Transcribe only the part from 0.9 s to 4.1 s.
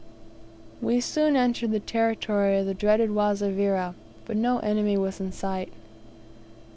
soon entered the territory of the dreaded Wazavira,